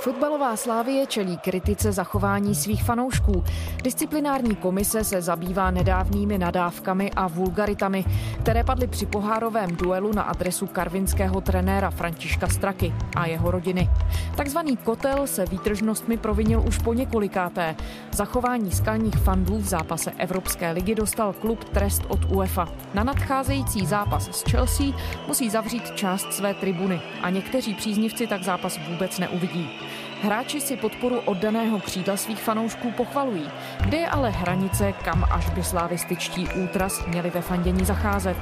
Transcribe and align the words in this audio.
Fotbalová 0.00 0.56
slávie 0.56 1.06
čelí 1.06 1.38
kritice 1.38 1.92
zachování 1.92 2.54
svých 2.54 2.84
fanoušků. 2.84 3.44
Disciplinární 3.82 4.56
komise 4.56 5.04
se 5.04 5.22
zabývá 5.22 5.70
nedávnými 5.70 6.38
nadávkami 6.38 7.10
a 7.10 7.28
vulgaritami, 7.28 8.04
které 8.42 8.64
padly 8.64 8.86
při 8.86 9.06
pohárovém 9.06 9.76
duelu 9.76 10.12
na 10.12 10.22
adresu 10.22 10.66
karvinského 10.66 11.40
trenéra 11.40 11.90
Františka 11.90 12.48
Straky 12.48 12.94
a 13.16 13.26
jeho 13.26 13.50
rodiny. 13.50 13.90
Takzvaný 14.36 14.76
kotel 14.76 15.26
se 15.26 15.46
výtržnostmi 15.46 16.16
provinil 16.16 16.64
už 16.68 16.78
po 16.78 16.94
několikáté. 16.94 17.76
Zachování 18.12 18.70
skalních 18.72 19.16
fandů 19.16 19.58
v 19.58 19.68
zápase 19.68 20.12
Evropské 20.18 20.72
ligy 20.72 20.94
dostal 20.94 21.32
klub 21.32 21.64
trest 21.64 22.02
od 22.08 22.32
UEFA. 22.32 22.68
Na 22.94 23.04
nadcházející 23.04 23.86
zápas 23.86 24.28
s 24.32 24.50
Chelsea 24.50 24.86
musí 25.28 25.50
zavřít 25.50 25.90
část 25.90 26.32
své 26.32 26.54
tribuny 26.54 27.00
a 27.22 27.30
někteří 27.30 27.74
příznivci 27.74 28.26
tak 28.26 28.42
zápas 28.42 28.78
vůbec 28.88 29.18
neuvidí. 29.18 29.89
Hráči 30.22 30.60
si 30.60 30.76
podporu 30.76 31.20
oddaného 31.20 31.80
křídla 31.80 32.16
svých 32.16 32.42
fanoušků 32.42 32.90
pochvalují. 32.90 33.50
Kde 33.80 33.98
je 33.98 34.08
ale 34.08 34.30
hranice, 34.30 34.92
kam 34.92 35.24
až 35.30 35.50
by 35.50 35.64
slávističtí 35.64 36.48
útras 36.64 37.06
měli 37.06 37.30
ve 37.30 37.40
fandění 37.40 37.84
zacházet? 37.84 38.36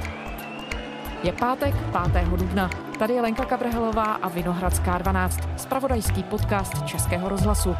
Je 1.23 1.33
pátek 1.33 1.75
5. 2.13 2.27
dubna. 2.27 2.69
Tady 2.99 3.13
je 3.13 3.21
Lenka 3.21 3.45
Kabrhelová 3.45 4.03
a 4.03 4.27
Vinohradská 4.27 4.97
12, 4.97 5.39
spravodajský 5.57 6.23
podcast 6.23 6.85
Českého 6.85 7.29
rozhlasu. 7.29 7.75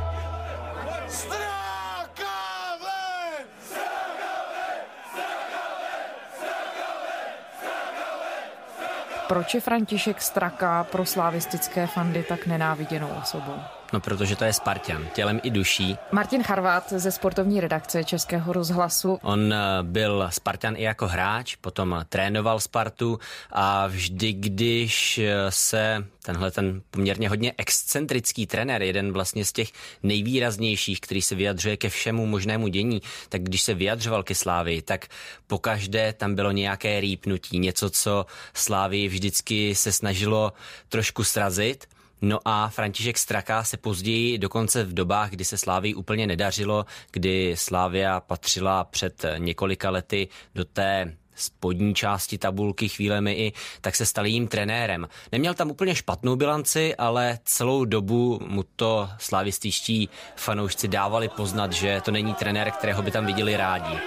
Proč 9.27 9.53
je 9.53 9.61
František 9.61 10.21
Straka 10.21 10.83
pro 10.83 11.05
slavistické 11.05 11.87
fandy 11.87 12.23
tak 12.23 12.47
nenáviděnou 12.47 13.09
osobou? 13.21 13.78
No, 13.93 13.99
protože 13.99 14.35
to 14.35 14.43
je 14.43 14.53
Spartan, 14.53 15.07
tělem 15.15 15.39
i 15.43 15.49
duší. 15.49 15.97
Martin 16.11 16.43
Charvát 16.43 16.93
ze 16.93 17.11
sportovní 17.11 17.61
redakce 17.61 18.03
Českého 18.03 18.53
rozhlasu. 18.53 19.19
On 19.21 19.53
eh, 19.53 19.57
byl 19.81 20.27
Spartan 20.29 20.75
i 20.77 20.83
jako 20.83 21.07
hráč, 21.07 21.55
potom 21.55 22.05
trénoval 22.09 22.59
Spartu 22.59 23.19
a 23.51 23.87
vždy, 23.87 24.33
když 24.33 25.17
eh, 25.17 25.33
se 25.49 26.05
tenhle 26.23 26.51
ten 26.51 26.81
poměrně 26.91 27.29
hodně 27.29 27.53
excentrický 27.57 28.47
trenér, 28.47 28.81
jeden 28.81 29.11
vlastně 29.13 29.45
z 29.45 29.51
těch 29.51 29.71
nejvýraznějších, 30.03 31.01
který 31.01 31.21
se 31.21 31.35
vyjadřuje 31.35 31.77
ke 31.77 31.89
všemu 31.89 32.25
možnému 32.25 32.67
dění, 32.67 33.01
tak 33.29 33.43
když 33.43 33.61
se 33.61 33.73
vyjadřoval 33.73 34.23
ke 34.23 34.35
Slávii, 34.35 34.81
tak 34.81 35.07
pokaždé 35.47 36.13
tam 36.13 36.35
bylo 36.35 36.51
nějaké 36.51 36.99
rýpnutí, 36.99 37.59
něco, 37.59 37.89
co 37.89 38.25
Slávii 38.53 39.07
vždycky 39.07 39.75
se 39.75 39.91
snažilo 39.91 40.53
trošku 40.89 41.23
srazit– 41.23 41.85
No 42.21 42.39
a 42.45 42.69
František 42.69 43.17
Straka 43.17 43.63
se 43.63 43.77
později, 43.77 44.37
dokonce 44.37 44.83
v 44.83 44.93
dobách, 44.93 45.29
kdy 45.29 45.45
se 45.45 45.57
Slávii 45.57 45.93
úplně 45.93 46.27
nedařilo, 46.27 46.85
kdy 47.11 47.55
Slávia 47.57 48.19
patřila 48.19 48.83
před 48.83 49.25
několika 49.37 49.89
lety 49.89 50.27
do 50.55 50.65
té 50.65 51.15
spodní 51.35 51.95
části 51.95 52.37
tabulky 52.37 52.89
chvílemi 52.89 53.33
i, 53.33 53.53
tak 53.81 53.95
se 53.95 54.05
stal 54.05 54.25
jím 54.25 54.47
trenérem. 54.47 55.07
Neměl 55.31 55.53
tam 55.53 55.71
úplně 55.71 55.95
špatnou 55.95 56.35
bilanci, 56.35 56.95
ale 56.95 57.39
celou 57.43 57.85
dobu 57.85 58.39
mu 58.47 58.63
to 58.75 59.09
slavističtí 59.17 60.09
fanoušci 60.35 60.87
dávali 60.87 61.29
poznat, 61.29 61.73
že 61.73 62.01
to 62.05 62.11
není 62.11 62.33
trenér, 62.33 62.71
kterého 62.71 63.01
by 63.01 63.11
tam 63.11 63.25
viděli 63.25 63.57
rádi. 63.57 63.99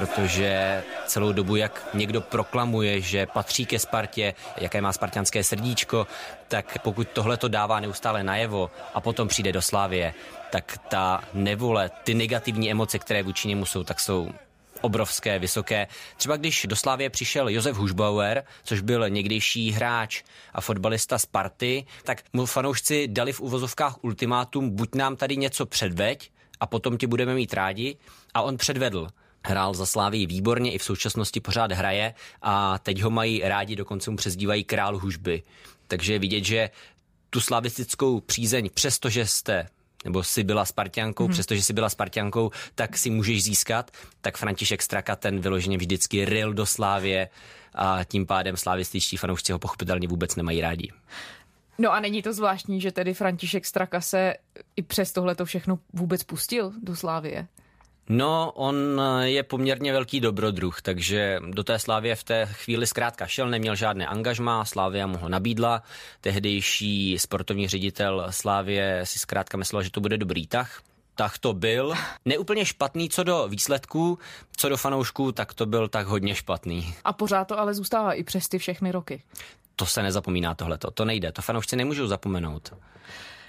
Protože 0.00 0.82
celou 1.06 1.32
dobu, 1.32 1.56
jak 1.56 1.88
někdo 1.94 2.20
proklamuje, 2.20 3.00
že 3.00 3.26
patří 3.26 3.66
ke 3.66 3.78
Spartě, 3.78 4.34
jaké 4.56 4.80
má 4.80 4.92
spartianské 4.92 5.44
srdíčko, 5.44 6.06
tak 6.48 6.78
pokud 6.82 7.08
tohle 7.08 7.36
to 7.36 7.48
dává 7.48 7.80
neustále 7.80 8.22
najevo 8.22 8.70
a 8.94 9.00
potom 9.00 9.28
přijde 9.28 9.52
do 9.52 9.62
Slávie, 9.62 10.14
tak 10.50 10.78
ta 10.88 11.24
nevole, 11.34 11.90
ty 12.04 12.14
negativní 12.14 12.70
emoce, 12.70 12.98
které 12.98 13.22
vůči 13.22 13.48
němu 13.48 13.66
jsou, 13.66 13.84
tak 13.84 14.00
jsou 14.00 14.30
obrovské, 14.80 15.38
vysoké. 15.38 15.86
Třeba 16.16 16.36
když 16.36 16.66
do 16.68 16.76
Slávie 16.76 17.10
přišel 17.10 17.48
Josef 17.48 17.76
Hušbauer, 17.76 18.44
což 18.64 18.80
byl 18.80 19.08
někdejší 19.08 19.70
hráč 19.70 20.22
a 20.54 20.60
fotbalista 20.60 21.18
Sparty, 21.18 21.86
tak 22.04 22.22
mu 22.32 22.46
fanoušci 22.46 23.08
dali 23.08 23.32
v 23.32 23.40
uvozovkách 23.40 24.04
ultimátum, 24.04 24.70
buď 24.70 24.94
nám 24.94 25.16
tady 25.16 25.36
něco 25.36 25.66
předveď 25.66 26.30
a 26.60 26.66
potom 26.66 26.98
ti 26.98 27.06
budeme 27.06 27.34
mít 27.34 27.54
rádi. 27.54 27.96
A 28.34 28.42
on 28.42 28.56
předvedl 28.56 29.08
hrál 29.44 29.74
za 29.74 29.86
Slávii 29.86 30.26
výborně, 30.26 30.72
i 30.72 30.78
v 30.78 30.84
současnosti 30.84 31.40
pořád 31.40 31.72
hraje 31.72 32.14
a 32.42 32.78
teď 32.78 33.02
ho 33.02 33.10
mají 33.10 33.40
rádi, 33.44 33.76
dokonce 33.76 34.10
mu 34.10 34.16
přezdívají 34.16 34.64
král 34.64 34.98
hužby. 34.98 35.42
Takže 35.88 36.18
vidět, 36.18 36.44
že 36.44 36.70
tu 37.30 37.40
slavistickou 37.40 38.20
přízeň, 38.20 38.70
přestože 38.74 39.26
jste 39.26 39.66
nebo 40.04 40.22
si 40.22 40.44
byla 40.44 40.64
Spartiankou, 40.64 41.24
hmm. 41.24 41.32
přestože 41.32 41.62
si 41.62 41.72
byla 41.72 41.88
Spartiankou, 41.88 42.50
tak 42.74 42.98
si 42.98 43.10
můžeš 43.10 43.44
získat, 43.44 43.90
tak 44.20 44.36
František 44.36 44.82
Straka 44.82 45.16
ten 45.16 45.40
vyloženě 45.40 45.76
vždycky 45.76 46.24
ril 46.24 46.54
do 46.54 46.66
Slávě 46.66 47.28
a 47.74 48.04
tím 48.04 48.26
pádem 48.26 48.56
slavističtí 48.56 49.16
fanoušci 49.16 49.52
ho 49.52 49.58
pochopitelně 49.58 50.08
vůbec 50.08 50.36
nemají 50.36 50.60
rádi. 50.60 50.92
No 51.78 51.92
a 51.92 52.00
není 52.00 52.22
to 52.22 52.32
zvláštní, 52.32 52.80
že 52.80 52.92
tedy 52.92 53.14
František 53.14 53.66
Straka 53.66 54.00
se 54.00 54.34
i 54.76 54.82
přes 54.82 55.12
tohle 55.12 55.34
to 55.34 55.44
všechno 55.44 55.78
vůbec 55.92 56.22
pustil 56.22 56.72
do 56.82 56.96
Slávie? 56.96 57.48
No, 58.12 58.52
on 58.54 59.02
je 59.22 59.42
poměrně 59.42 59.92
velký 59.92 60.20
dobrodruh, 60.20 60.82
takže 60.82 61.40
do 61.48 61.64
té 61.64 61.78
Slávě 61.78 62.16
v 62.16 62.24
té 62.24 62.46
chvíli 62.46 62.86
zkrátka 62.86 63.26
šel, 63.26 63.48
neměl 63.48 63.76
žádné 63.76 64.06
angažma, 64.06 64.64
Slávia 64.64 65.06
mu 65.06 65.18
ho 65.18 65.28
nabídla. 65.28 65.82
Tehdejší 66.20 67.18
sportovní 67.18 67.68
ředitel 67.68 68.26
Slávě 68.30 69.00
si 69.04 69.18
zkrátka 69.18 69.58
myslel, 69.58 69.82
že 69.82 69.90
to 69.90 70.00
bude 70.00 70.18
dobrý 70.18 70.46
tah, 70.46 70.82
tak 71.14 71.38
to 71.38 71.52
byl. 71.52 71.94
Neúplně 72.24 72.66
špatný 72.66 73.08
co 73.08 73.22
do 73.22 73.48
výsledků, 73.48 74.18
co 74.56 74.68
do 74.68 74.76
fanoušků, 74.76 75.32
tak 75.32 75.54
to 75.54 75.66
byl 75.66 75.88
tak 75.88 76.06
hodně 76.06 76.34
špatný. 76.34 76.94
A 77.04 77.12
pořád 77.12 77.44
to 77.44 77.58
ale 77.58 77.74
zůstává 77.74 78.12
i 78.12 78.24
přes 78.24 78.48
ty 78.48 78.58
všechny 78.58 78.92
roky. 78.92 79.22
To 79.76 79.86
se 79.86 80.02
nezapomíná 80.02 80.54
tohleto, 80.54 80.90
to 80.90 81.04
nejde, 81.04 81.32
to 81.32 81.42
fanoušci 81.42 81.76
nemůžou 81.76 82.06
zapomenout. 82.06 82.72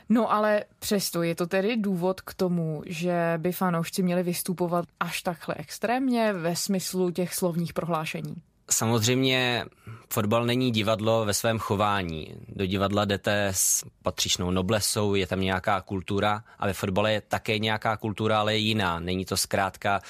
No 0.10 0.32
ale 0.32 0.64
přesto 0.80 1.24
je 1.24 1.36
to 1.36 1.48
tedy 1.48 1.78
důvod 1.78 2.22
k 2.22 2.34
tomu, 2.34 2.84
že 2.86 3.34
by 3.38 3.52
fanoušci 3.52 4.04
měli 4.04 4.24
vystupovat 4.24 4.86
až 5.00 5.22
takhle 5.22 5.56
extrémně 5.58 6.34
ve 6.34 6.56
smyslu 6.56 7.12
těch 7.12 7.34
slovních 7.34 7.74
prohlášení. 7.74 8.36
Samozřejmě 8.72 9.66
fotbal 10.10 10.46
není 10.46 10.72
divadlo 10.72 11.26
ve 11.26 11.34
svém 11.34 11.60
chování. 11.60 12.36
Do 12.48 12.66
divadla 12.66 13.06
jdete 13.06 13.48
s 13.52 13.86
patřičnou 14.04 14.52
noblesou, 14.52 15.16
je 15.16 15.28
tam 15.28 15.42
nějaká 15.42 15.82
kultura 15.82 16.44
a 16.60 16.66
ve 16.66 16.74
fotbale 16.74 17.14
je 17.14 17.22
také 17.22 17.60
nějaká 17.60 17.98
kultura, 17.98 18.40
ale 18.40 18.54
je 18.54 18.58
jiná. 18.58 19.00
Není 19.00 19.26
to 19.26 19.38
zkrátka 19.38 20.02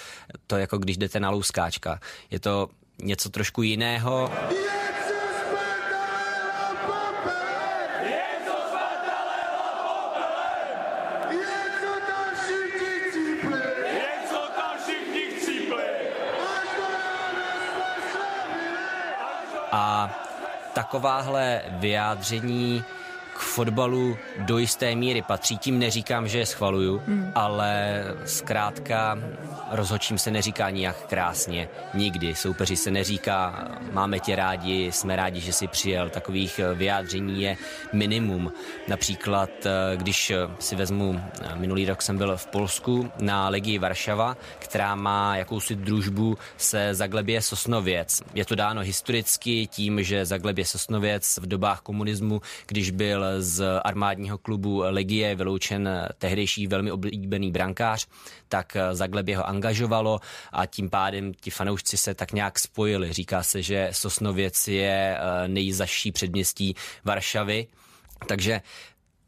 to 0.48 0.58
jako 0.58 0.78
když 0.78 0.98
jdete 0.98 1.20
na 1.20 1.30
louskáčka. 1.30 2.00
Je 2.32 2.40
to 2.40 2.70
něco 3.04 3.30
trošku 3.30 3.62
jiného. 3.62 4.32
Yeah! 4.52 4.91
A 19.72 20.12
takováhle 20.74 21.62
vyjádření 21.68 22.84
k 23.34 23.40
fotbalu 23.40 24.18
do 24.38 24.58
jisté 24.58 24.96
míry 24.96 25.22
patří. 25.22 25.58
Tím 25.58 25.80
neříkám, 25.80 26.28
že 26.28 26.40
je 26.40 26.46
schvaluju, 26.46 27.02
hmm. 27.08 27.32
ale 27.36 28.04
zkrátka 28.26 29.18
rozhodčím 29.72 30.18
se 30.18 30.32
neříká 30.32 30.70
nijak 30.70 31.08
krásně. 31.08 31.70
Nikdy. 31.94 32.36
Soupeři 32.36 32.76
se 32.76 32.92
neříká, 32.92 33.68
máme 33.92 34.20
tě 34.20 34.36
rádi, 34.36 34.92
jsme 34.92 35.16
rádi, 35.16 35.40
že 35.40 35.54
jsi 35.54 35.68
přijel. 35.68 36.10
Takových 36.10 36.60
eh, 36.60 36.76
vyjádření 36.76 37.42
je 37.42 37.58
minimum. 37.94 38.52
Například, 38.88 39.50
eh, 39.66 39.98
když 39.98 40.34
si 40.60 40.76
vezmu, 40.76 41.22
eh, 41.42 41.56
minulý 41.56 41.86
rok 41.86 42.02
jsem 42.02 42.18
byl 42.18 42.38
v 42.38 42.48
Polsku 42.48 43.12
na 43.22 43.50
Legii 43.50 43.80
Varšava, 43.80 44.38
která 44.60 44.96
má 44.96 45.38
jakousi 45.38 45.76
družbu 45.76 46.38
se 46.58 46.96
Zaglebě 46.96 47.42
Sosnověc. 47.42 48.22
Je 48.34 48.46
to 48.46 48.56
dáno 48.56 48.82
historicky 48.82 49.68
tím, 49.68 50.04
že 50.04 50.26
Zaglebě 50.26 50.66
Sosnověc 50.66 51.40
v 51.42 51.46
dobách 51.46 51.82
komunismu, 51.82 52.42
když 52.68 52.92
byl 52.92 53.26
z 53.40 53.80
armádního 53.84 54.38
klubu 54.38 54.84
Legie 54.86 55.36
vyloučen 55.36 55.90
tehdejší 56.18 56.68
velmi 56.68 56.92
oblíbený 56.92 57.52
brankář, 57.52 58.08
tak 58.50 58.78
Zaglebě 58.92 59.38
ho 59.38 59.48
angažovalo 59.62 60.20
a 60.52 60.66
tím 60.66 60.90
pádem 60.90 61.34
ti 61.34 61.52
fanoušci 61.52 61.98
se 61.98 62.14
tak 62.14 62.34
nějak 62.34 62.60
spojili. 62.60 63.14
Říká 63.14 63.44
se, 63.44 63.62
že 63.62 63.90
Sosnověc 63.92 64.68
je 64.68 65.18
eh, 65.18 65.48
nejzaší 65.48 66.12
předměstí 66.12 66.76
Varšavy, 67.06 67.68
takže 68.28 68.62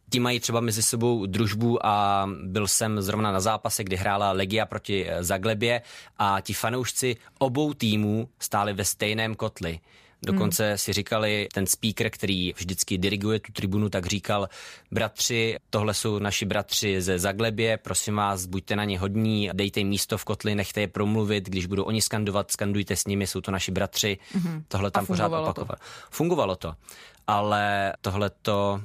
ti 0.09 0.19
mají 0.19 0.39
třeba 0.39 0.59
mezi 0.59 0.83
sebou 0.83 1.25
družbu 1.25 1.85
a 1.85 2.27
byl 2.43 2.67
jsem 2.67 3.01
zrovna 3.01 3.31
na 3.31 3.39
zápase, 3.39 3.83
kdy 3.83 3.95
hrála 3.95 4.31
Legia 4.31 4.65
proti 4.65 5.05
eh, 5.09 5.23
Zaglebě 5.23 5.81
a 6.17 6.41
ti 6.41 6.53
fanoušci 6.53 7.15
obou 7.39 7.73
týmů 7.73 8.29
stáli 8.39 8.73
ve 8.73 8.85
stejném 8.85 9.35
kotli 9.35 9.79
Dokonce 10.25 10.69
hmm. 10.69 10.77
si 10.77 10.93
říkali, 10.93 11.47
ten 11.53 11.67
speaker, 11.67 12.09
který 12.09 12.53
vždycky 12.53 12.97
diriguje 12.97 13.39
tu 13.39 13.51
tribunu, 13.51 13.89
tak 13.89 14.05
říkal, 14.05 14.49
bratři, 14.91 15.57
tohle 15.69 15.93
jsou 15.93 16.19
naši 16.19 16.45
bratři 16.45 17.01
ze 17.01 17.19
Zaglebě, 17.19 17.77
prosím 17.77 18.15
vás, 18.15 18.45
buďte 18.45 18.75
na 18.75 18.83
ně 18.83 18.99
hodní, 18.99 19.49
dejte 19.53 19.79
jim 19.79 19.87
místo 19.87 20.17
v 20.17 20.25
kotli, 20.25 20.55
nechte 20.55 20.81
je 20.81 20.87
promluvit, 20.87 21.49
když 21.49 21.65
budou 21.65 21.83
oni 21.83 22.01
skandovat, 22.01 22.51
skandujte 22.51 22.95
s 22.95 23.05
nimi, 23.05 23.27
jsou 23.27 23.41
to 23.41 23.51
naši 23.51 23.71
bratři. 23.71 24.17
Hmm. 24.31 24.63
Tohle 24.67 24.91
tam 24.91 25.05
pořád 25.05 25.27
opakovalo. 25.27 25.77
Fungovalo 26.11 26.55
to. 26.55 26.75
Ale 27.27 27.93
tohle 28.01 28.29
to 28.41 28.81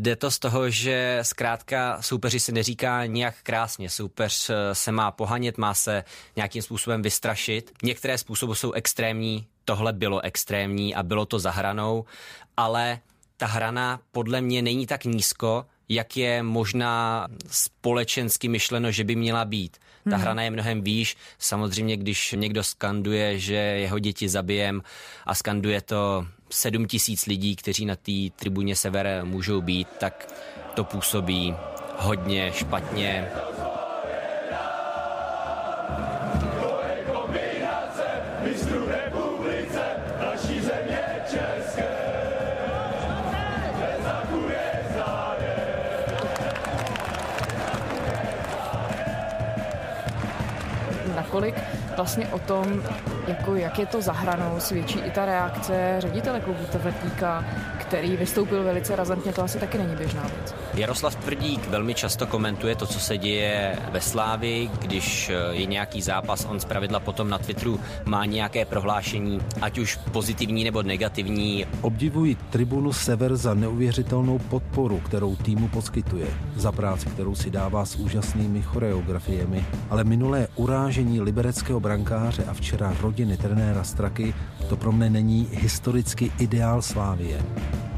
Jde 0.00 0.16
to 0.16 0.30
z 0.30 0.38
toho, 0.38 0.70
že 0.70 1.18
zkrátka 1.22 2.02
soupeři 2.02 2.40
se 2.40 2.52
neříká 2.52 3.06
nějak 3.06 3.34
krásně. 3.42 3.90
Soupeř 3.90 4.50
eh, 4.50 4.74
se 4.74 4.92
má 4.92 5.10
pohanět, 5.10 5.58
má 5.58 5.74
se 5.74 6.04
nějakým 6.36 6.62
způsobem 6.62 7.02
vystrašit. 7.02 7.72
Některé 7.82 8.18
způsoby 8.18 8.52
jsou 8.52 8.72
extrémní, 8.72 9.46
tohle 9.66 9.92
bylo 9.92 10.20
extrémní 10.20 10.94
a 10.94 11.02
bylo 11.02 11.26
to 11.26 11.38
za 11.38 11.50
hranou, 11.50 12.04
ale 12.56 12.98
ta 13.36 13.46
hrana 13.46 14.00
podle 14.12 14.40
mě 14.40 14.62
není 14.62 14.86
tak 14.86 15.04
nízko, 15.04 15.66
jak 15.88 16.16
je 16.16 16.42
možná 16.42 17.26
společensky 17.50 18.48
myšleno, 18.48 18.90
že 18.90 19.04
by 19.04 19.16
měla 19.16 19.44
být. 19.44 19.76
Ta 20.10 20.16
hmm. 20.16 20.20
hrana 20.20 20.42
je 20.42 20.50
mnohem 20.50 20.82
výš. 20.82 21.16
Samozřejmě, 21.38 21.96
když 21.96 22.34
někdo 22.38 22.64
skanduje, 22.64 23.38
že 23.38 23.54
jeho 23.54 23.98
děti 23.98 24.28
zabijem 24.28 24.82
a 25.26 25.34
skanduje 25.34 25.80
to 25.80 26.26
sedm 26.50 26.86
tisíc 26.86 27.26
lidí, 27.26 27.56
kteří 27.56 27.86
na 27.86 27.96
té 27.96 28.12
tribuně 28.36 28.76
Sever 28.76 29.20
můžou 29.24 29.60
být, 29.60 29.88
tak 29.98 30.32
to 30.74 30.84
působí 30.84 31.54
hodně 31.98 32.52
špatně. 32.52 33.28
Nakolik 51.36 51.54
vlastně 51.96 52.28
o 52.28 52.38
tom, 52.38 52.82
jako 53.26 53.54
jak 53.54 53.78
je 53.78 53.86
to 53.86 54.02
za 54.02 54.12
hranou, 54.12 54.60
svědčí 54.60 54.98
i 54.98 55.10
ta 55.10 55.24
reakce 55.24 55.96
ředitele 55.98 56.40
klubu 56.40 56.64
Tvrdíka, 56.70 57.44
který 57.78 58.16
vystoupil 58.16 58.64
velice 58.64 58.96
razantně, 58.96 59.32
to 59.32 59.42
asi 59.42 59.58
taky 59.58 59.78
není 59.78 59.96
běžná 59.96 60.22
věc. 60.22 60.54
Jaroslav 60.76 61.14
Tvrdík 61.14 61.68
velmi 61.68 61.94
často 61.94 62.26
komentuje 62.26 62.76
to, 62.76 62.86
co 62.86 63.00
se 63.00 63.18
děje 63.18 63.78
ve 63.92 64.00
Slávi, 64.00 64.70
když 64.78 65.30
je 65.50 65.66
nějaký 65.66 66.02
zápas, 66.02 66.46
on 66.50 66.60
zpravidla 66.60 67.00
potom 67.00 67.28
na 67.28 67.38
Twitteru 67.38 67.80
má 68.04 68.24
nějaké 68.24 68.64
prohlášení, 68.64 69.40
ať 69.62 69.78
už 69.78 69.98
pozitivní 70.12 70.64
nebo 70.64 70.82
negativní. 70.82 71.66
Obdivuji 71.80 72.34
tribunu 72.50 72.92
Sever 72.92 73.36
za 73.36 73.54
neuvěřitelnou 73.54 74.38
podporu, 74.38 75.00
kterou 75.00 75.36
týmu 75.36 75.68
poskytuje, 75.68 76.26
za 76.56 76.72
práci, 76.72 77.06
kterou 77.06 77.34
si 77.34 77.50
dává 77.50 77.84
s 77.84 77.96
úžasnými 77.96 78.62
choreografiemi, 78.62 79.64
ale 79.90 80.04
minulé 80.04 80.48
urážení 80.56 81.20
libereckého 81.20 81.80
brankáře 81.80 82.44
a 82.44 82.54
včera 82.54 82.96
rodiny 83.00 83.36
trenéra 83.36 83.84
Straky, 83.84 84.34
to 84.68 84.76
pro 84.76 84.92
mne 84.92 85.10
není 85.10 85.48
historicky 85.52 86.32
ideál 86.38 86.82
Slávie. 86.82 87.42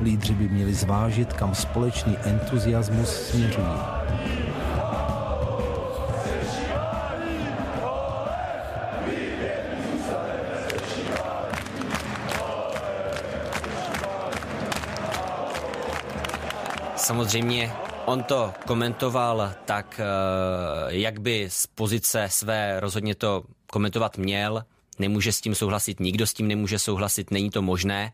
Lídři 0.02 0.34
by 0.34 0.48
měli 0.48 0.74
zvážit, 0.74 1.32
kam 1.32 1.54
společný 1.54 2.16
entuziasmus 2.24 3.08
směřují. 3.08 3.66
Samozřejmě 16.96 17.72
On 18.08 18.22
to 18.22 18.54
komentoval 18.66 19.52
tak, 19.64 20.00
eh, 20.00 20.04
jak 20.88 21.20
by 21.20 21.46
z 21.50 21.66
pozice 21.66 22.28
své 22.30 22.80
rozhodně 22.80 23.14
to 23.14 23.42
komentovat 23.66 24.18
měl. 24.18 24.64
Nemůže 24.98 25.32
s 25.32 25.40
tím 25.40 25.54
souhlasit, 25.54 26.00
nikdo 26.00 26.26
s 26.26 26.32
tím 26.32 26.48
nemůže 26.48 26.78
souhlasit, 26.78 27.30
není 27.30 27.50
to 27.50 27.62
možné. 27.62 28.12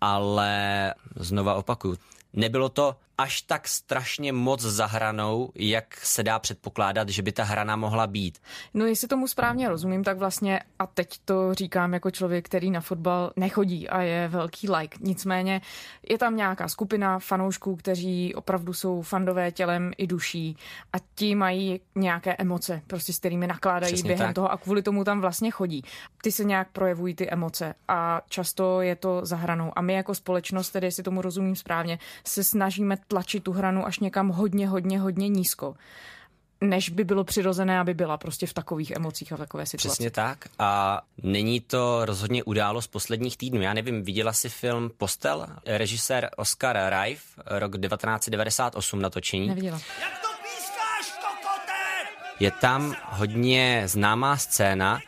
Ale 0.00 0.92
znova 1.16 1.54
opakuju, 1.54 1.96
nebylo 2.32 2.68
to 2.68 2.94
až 3.18 3.42
tak 3.42 3.68
strašně 3.68 4.32
moc 4.32 4.60
zahranou, 4.60 5.50
jak 5.54 5.96
se 5.96 6.22
dá 6.22 6.38
předpokládat, 6.38 7.08
že 7.08 7.22
by 7.22 7.32
ta 7.32 7.44
hrana 7.44 7.76
mohla 7.76 8.06
být. 8.06 8.38
No 8.74 8.86
jestli 8.86 9.08
tomu 9.08 9.28
správně 9.28 9.68
rozumím, 9.68 10.04
tak 10.04 10.18
vlastně, 10.18 10.60
a 10.78 10.86
teď 10.86 11.08
to 11.24 11.54
říkám 11.54 11.94
jako 11.94 12.10
člověk, 12.10 12.44
který 12.44 12.70
na 12.70 12.80
fotbal 12.80 13.32
nechodí 13.36 13.88
a 13.88 14.02
je 14.02 14.28
velký 14.28 14.70
like, 14.70 14.98
nicméně 15.00 15.60
je 16.08 16.18
tam 16.18 16.36
nějaká 16.36 16.68
skupina 16.68 17.18
fanoušků, 17.18 17.76
kteří 17.76 18.34
opravdu 18.34 18.72
jsou 18.72 19.02
fandové 19.02 19.52
tělem 19.52 19.92
i 19.96 20.06
duší 20.06 20.56
a 20.92 20.96
ti 21.14 21.34
mají 21.34 21.80
nějaké 21.94 22.36
emoce, 22.36 22.82
prostě 22.86 23.12
s 23.12 23.18
kterými 23.18 23.46
nakládají 23.46 23.92
Přesně 23.92 24.08
během 24.08 24.26
tak. 24.26 24.34
toho 24.34 24.52
a 24.52 24.56
kvůli 24.56 24.82
tomu 24.82 25.04
tam 25.04 25.20
vlastně 25.20 25.50
chodí. 25.50 25.82
Ty 26.22 26.32
se 26.32 26.44
nějak 26.44 26.68
projevují 26.72 27.14
ty 27.14 27.30
emoce 27.30 27.74
a 27.88 28.20
často 28.28 28.80
je 28.80 28.96
to 28.96 29.20
zahranou. 29.22 29.72
A 29.76 29.80
my 29.80 29.92
jako 29.94 30.14
společnost, 30.14 30.70
tedy 30.70 30.86
jestli 30.86 31.02
tomu 31.02 31.22
rozumím 31.22 31.56
správně, 31.56 31.98
se 32.24 32.44
snažíme 32.44 32.96
tlačit 33.08 33.44
tu 33.44 33.52
hranu 33.52 33.86
až 33.86 33.98
někam 33.98 34.28
hodně, 34.28 34.68
hodně, 34.68 35.00
hodně 35.00 35.28
nízko 35.28 35.74
než 36.60 36.90
by 36.90 37.04
bylo 37.04 37.24
přirozené, 37.24 37.80
aby 37.80 37.94
byla 37.94 38.16
prostě 38.16 38.46
v 38.46 38.52
takových 38.52 38.90
emocích 38.90 39.32
a 39.32 39.36
v 39.36 39.38
takové 39.38 39.66
situaci. 39.66 39.88
Přesně 39.88 40.10
tak. 40.10 40.38
A 40.58 41.00
není 41.22 41.60
to 41.60 42.04
rozhodně 42.04 42.44
událo 42.44 42.82
z 42.82 42.86
posledních 42.86 43.36
týdnů. 43.36 43.60
Já 43.60 43.74
nevím, 43.74 44.02
viděla 44.02 44.32
si 44.32 44.48
film 44.48 44.90
Postel? 44.98 45.46
Režisér 45.66 46.30
Oscar 46.36 46.78
Rife, 47.02 47.42
rok 47.46 47.80
1998 47.80 49.02
natočení. 49.02 49.48
Neviděla. 49.48 49.80
Jak 50.00 50.22
to 50.22 50.28
pískáš, 50.42 51.12
kokote? 51.20 51.72
Je 52.40 52.50
tam 52.50 52.94
hodně 53.04 53.82
známá 53.86 54.36
scéna, 54.36 54.98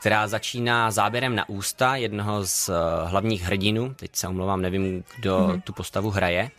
která 0.00 0.28
začíná 0.28 0.90
záběrem 0.90 1.34
na 1.34 1.48
ústa 1.48 1.96
jednoho 1.96 2.46
z 2.46 2.68
eh, 2.68 2.72
hlavních 3.04 3.42
hrdinů. 3.42 3.94
Teď 3.94 4.16
se 4.16 4.28
omlouvám, 4.28 4.62
nevím, 4.62 5.04
kdo 5.16 5.38
mm-hmm. 5.38 5.62
tu 5.62 5.72
postavu 5.72 6.10
hraje 6.10 6.50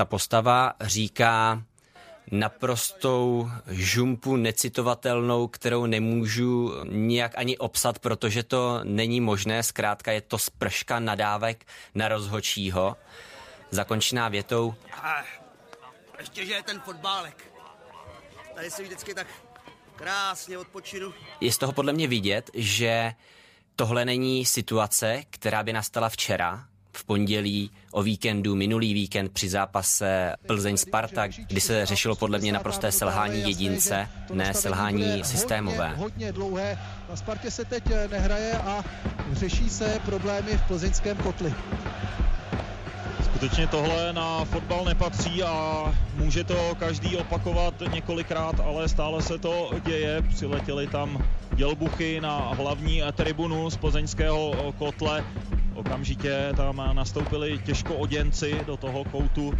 ta 0.00 0.04
postava 0.04 0.72
říká 0.80 1.62
naprostou 2.30 3.50
žumpu 3.68 4.36
necitovatelnou, 4.36 5.48
kterou 5.48 5.86
nemůžu 5.86 6.72
nijak 6.84 7.32
ani 7.36 7.58
obsat, 7.58 7.98
protože 7.98 8.42
to 8.42 8.80
není 8.84 9.20
možné. 9.20 9.62
Zkrátka 9.62 10.12
je 10.12 10.20
to 10.20 10.38
sprška 10.38 11.00
nadávek 11.00 11.66
na 11.94 12.08
rozhočího. 12.08 12.96
Zakončená 13.70 14.28
větou. 14.28 14.74
A 15.02 15.22
ještě, 16.18 16.46
že 16.46 16.52
je 16.52 16.62
ten 16.62 16.80
fotbálek. 16.80 17.52
Tady 18.54 18.70
si 18.70 18.82
vždycky 18.82 19.14
tak 19.14 19.26
krásně 19.96 20.58
odpočinu. 20.58 21.14
Je 21.40 21.52
z 21.52 21.58
toho 21.58 21.72
podle 21.72 21.92
mě 21.92 22.08
vidět, 22.08 22.50
že 22.54 23.14
tohle 23.76 24.04
není 24.04 24.44
situace, 24.44 25.22
která 25.30 25.62
by 25.62 25.72
nastala 25.72 26.08
včera, 26.08 26.69
v 26.92 27.04
pondělí 27.04 27.70
o 27.92 28.02
víkendu, 28.02 28.54
minulý 28.54 28.94
víkend 28.94 29.32
při 29.32 29.48
zápase 29.48 30.34
Plzeň-Sparta, 30.46 31.44
kdy 31.46 31.60
se 31.60 31.86
řešilo 31.86 32.16
podle 32.16 32.38
mě 32.38 32.52
naprosté 32.52 32.92
selhání 32.92 33.40
jedince, 33.40 34.08
ne 34.32 34.54
selhání 34.54 35.24
systémové. 35.24 35.94
Hodně 35.96 36.32
dlouhé. 36.32 36.78
Na 37.10 37.16
Spartě 37.16 37.50
se 37.50 37.64
teď 37.64 37.84
nehraje 38.10 38.52
a 38.52 38.84
řeší 39.32 39.70
se 39.70 40.00
problémy 40.04 40.56
v 40.56 40.62
plzeňském 40.62 41.16
kotli. 41.16 41.54
Skutečně 43.24 43.66
tohle 43.66 44.12
na 44.12 44.44
fotbal 44.44 44.84
nepatří 44.84 45.42
a 45.42 45.84
může 46.14 46.44
to 46.44 46.74
každý 46.78 47.16
opakovat 47.16 47.74
několikrát, 47.92 48.60
ale 48.60 48.88
stále 48.88 49.22
se 49.22 49.38
to 49.38 49.70
děje. 49.86 50.22
Přiletěli 50.22 50.86
tam 50.86 51.24
dělbuchy 51.54 52.20
na 52.20 52.38
hlavní 52.38 53.02
tribunu 53.12 53.70
z 53.70 53.76
plzeňského 53.76 54.74
kotle. 54.78 55.24
Okamžitě 55.74 56.52
tam 56.56 56.90
nastoupili 56.92 57.58
těžko 57.58 57.94
oděnci 57.94 58.60
do 58.66 58.76
toho 58.76 59.04
koutu 59.04 59.54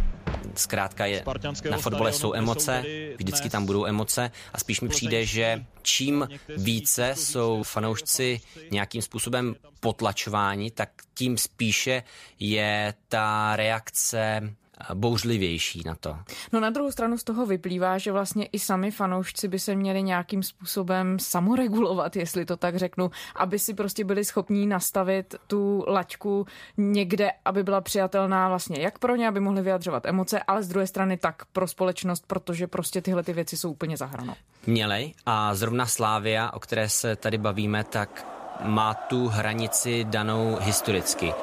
Zkrátka 0.55 1.05
je, 1.05 1.23
na 1.71 1.77
fotbale 1.77 2.13
jsou 2.13 2.33
emoce, 2.33 2.83
vždycky 3.17 3.49
tam 3.49 3.65
budou 3.65 3.85
emoce 3.85 4.31
a 4.53 4.57
spíš 4.59 4.81
mi 4.81 4.89
přijde, 4.89 5.25
že 5.25 5.65
čím 5.81 6.27
více 6.57 7.13
jsou 7.15 7.63
fanoušci 7.63 8.41
nějakým 8.71 9.01
způsobem 9.01 9.55
potlačováni, 9.79 10.71
tak 10.71 10.89
tím 11.13 11.37
spíše 11.37 12.03
je 12.39 12.93
ta 13.07 13.55
reakce 13.55 14.53
bouřlivější 14.93 15.83
na 15.85 15.95
to. 15.95 16.17
No 16.53 16.59
na 16.59 16.69
druhou 16.69 16.91
stranu 16.91 17.17
z 17.17 17.23
toho 17.23 17.45
vyplývá, 17.45 17.97
že 17.97 18.11
vlastně 18.11 18.45
i 18.45 18.59
sami 18.59 18.91
fanoušci 18.91 19.47
by 19.47 19.59
se 19.59 19.75
měli 19.75 20.03
nějakým 20.03 20.43
způsobem 20.43 21.19
samoregulovat, 21.19 22.15
jestli 22.15 22.45
to 22.45 22.57
tak 22.57 22.75
řeknu, 22.77 23.11
aby 23.35 23.59
si 23.59 23.73
prostě 23.73 24.03
byli 24.03 24.25
schopní 24.25 24.67
nastavit 24.67 25.35
tu 25.47 25.83
laťku 25.87 26.45
někde, 26.77 27.31
aby 27.45 27.63
byla 27.63 27.81
přijatelná 27.81 28.49
vlastně 28.49 28.81
jak 28.81 28.99
pro 28.99 29.15
ně, 29.15 29.27
aby 29.27 29.39
mohli 29.39 29.61
vyjadřovat 29.61 30.05
emoce, 30.05 30.39
ale 30.39 30.63
z 30.63 30.67
druhé 30.67 30.87
strany 30.87 31.17
tak 31.17 31.45
pro 31.45 31.67
společnost, 31.67 32.23
protože 32.27 32.67
prostě 32.67 33.01
tyhle 33.01 33.23
ty 33.23 33.33
věci 33.33 33.57
jsou 33.57 33.71
úplně 33.71 33.97
zahranou. 33.97 34.33
Mělej 34.67 35.13
a 35.25 35.55
zrovna 35.55 35.85
Slávia, 35.85 36.51
o 36.53 36.59
které 36.59 36.89
se 36.89 37.15
tady 37.15 37.37
bavíme, 37.37 37.83
tak 37.83 38.27
má 38.63 38.93
tu 38.93 39.27
hranici 39.27 40.03
danou 40.03 40.57
historicky. 40.61 41.33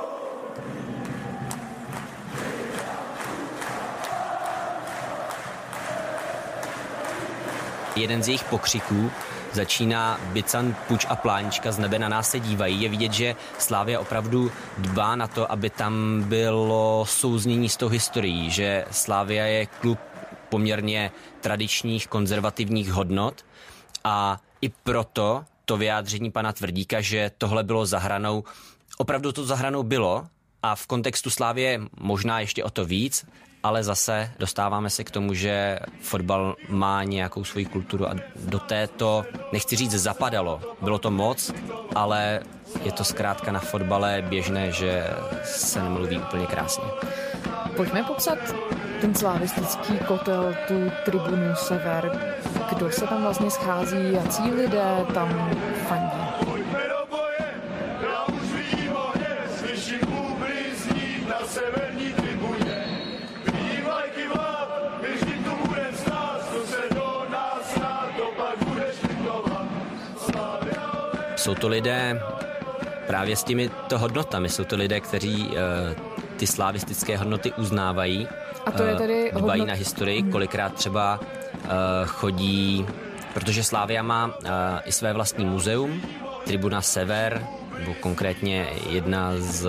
Jeden 7.98 8.22
z 8.22 8.28
jejich 8.28 8.44
pokřiků 8.44 9.10
začíná 9.52 10.20
Bican, 10.32 10.76
Puč 10.88 11.06
a 11.08 11.16
Plánička 11.16 11.72
z 11.72 11.78
nebe 11.78 11.98
na 11.98 12.08
nás 12.08 12.30
se 12.30 12.40
dívají. 12.40 12.82
Je 12.82 12.88
vidět, 12.88 13.12
že 13.12 13.36
Slávia 13.58 14.00
opravdu 14.00 14.50
dbá 14.78 15.16
na 15.16 15.26
to, 15.26 15.52
aby 15.52 15.70
tam 15.70 16.22
bylo 16.22 17.04
souznění 17.08 17.68
s 17.68 17.76
tou 17.76 17.88
historií, 17.88 18.50
že 18.50 18.84
Slávia 18.90 19.46
je 19.46 19.66
klub 19.66 19.98
poměrně 20.48 21.10
tradičních 21.40 22.06
konzervativních 22.06 22.92
hodnot 22.92 23.44
a 24.04 24.38
i 24.60 24.68
proto 24.68 25.44
to 25.64 25.76
vyjádření 25.76 26.30
pana 26.30 26.52
Tvrdíka, 26.52 27.00
že 27.00 27.30
tohle 27.38 27.64
bylo 27.64 27.86
zahranou, 27.86 28.44
opravdu 28.98 29.32
to 29.32 29.44
zahranou 29.44 29.82
bylo 29.82 30.26
a 30.62 30.74
v 30.74 30.86
kontextu 30.86 31.30
Slávě 31.30 31.80
možná 32.00 32.40
ještě 32.40 32.64
o 32.64 32.70
to 32.70 32.84
víc, 32.84 33.26
ale 33.62 33.84
zase 33.84 34.30
dostáváme 34.38 34.90
se 34.90 35.04
k 35.04 35.10
tomu, 35.10 35.34
že 35.34 35.78
fotbal 36.00 36.56
má 36.68 37.04
nějakou 37.04 37.44
svoji 37.44 37.66
kulturu 37.66 38.08
a 38.08 38.14
do 38.36 38.58
této, 38.58 39.24
nechci 39.52 39.76
říct 39.76 39.92
zapadalo, 39.92 40.60
bylo 40.82 40.98
to 40.98 41.10
moc, 41.10 41.52
ale 41.94 42.40
je 42.82 42.92
to 42.92 43.04
zkrátka 43.04 43.52
na 43.52 43.60
fotbale 43.60 44.24
běžné, 44.28 44.72
že 44.72 45.06
se 45.44 45.82
nemluví 45.82 46.18
úplně 46.18 46.46
krásně. 46.46 46.84
Pojďme 47.76 48.04
popsat 48.04 48.38
ten 49.00 49.14
slavistický 49.14 49.98
kotel, 50.08 50.56
tu 50.68 50.74
tribunu 51.04 51.54
Sever. 51.54 52.34
Kdo 52.68 52.90
se 52.90 53.06
tam 53.06 53.22
vlastně 53.22 53.50
schází, 53.50 54.12
jaký 54.12 54.50
lidé 54.50 55.06
tam 55.14 55.50
fandí? 55.88 56.27
Jsou 71.38 71.54
to 71.54 71.68
lidé 71.68 72.20
právě 73.06 73.36
s 73.36 73.44
těmi 73.44 73.70
to 73.88 73.98
hodnotami. 73.98 74.48
Jsou 74.48 74.64
to 74.64 74.76
lidé, 74.76 75.00
kteří 75.00 75.46
uh, 75.46 75.56
ty 76.36 76.46
slavistické 76.46 77.16
hodnoty 77.16 77.52
uznávají. 77.52 78.28
A 78.66 78.70
to 78.70 78.82
je 78.82 78.92
eh, 78.92 78.96
tedy 78.96 79.30
dbají 79.34 79.60
hodnot... 79.60 79.68
na 79.68 79.74
historii, 79.74 80.22
kolikrát 80.22 80.74
třeba 80.74 81.20
uh, 81.20 81.68
chodí, 82.06 82.86
protože 83.34 83.64
Slávia 83.64 84.02
má 84.02 84.34
i 84.84 84.92
své 84.92 85.12
vlastní 85.12 85.44
muzeum, 85.44 86.02
Tribuna 86.44 86.82
Sever, 86.82 87.46
nebo 87.78 87.94
konkrétně 87.94 88.66
jedna 88.90 89.32
z 89.36 89.68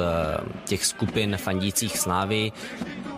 těch 0.66 0.86
skupin 0.86 1.38
fandících 1.38 1.98
Slávy, 1.98 2.52